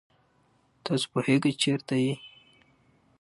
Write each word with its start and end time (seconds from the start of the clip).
تاسو 0.83 1.05
پوهېږئ 1.11 1.53
چېرته 1.61 1.93
یئ؟ 2.03 2.13